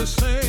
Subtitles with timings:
[0.00, 0.39] the same.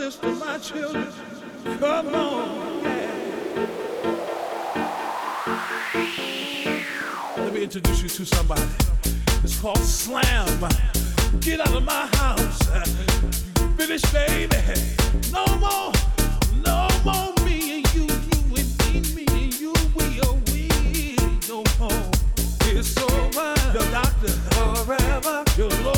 [0.00, 1.12] sisters, my children.
[1.78, 2.82] Come on.
[7.36, 8.62] Let me introduce you to somebody.
[9.44, 10.48] It's called Slam.
[11.40, 12.60] Get out of my house.
[13.76, 14.56] Finish, baby.
[15.32, 15.92] No more.
[16.64, 19.74] No more me and you, you and me, me and you.
[19.94, 20.68] We, oh, we
[21.46, 22.10] go home.
[22.72, 23.74] It's alright.
[23.74, 24.32] Your doctor.
[24.86, 25.44] Forever.
[25.58, 25.89] Your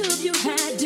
[0.00, 0.78] of you had